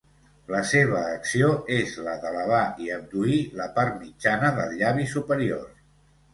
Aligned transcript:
La 0.51 0.61
seva 0.69 1.01
acció 1.17 1.49
és 1.75 1.93
la 2.07 2.15
d'elevar 2.25 2.63
i 2.87 2.91
abduir 2.97 3.39
la 3.61 3.71
part 3.79 4.01
mitjana 4.07 4.53
del 4.59 4.77
llavi 4.83 5.09
superior. 5.17 5.73